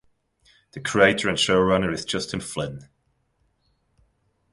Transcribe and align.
The 0.71 0.79
creator 0.79 1.29
and 1.29 1.37
showrunner 1.37 1.93
is 1.93 2.05
Justine 2.05 2.39
Flynn. 2.41 2.89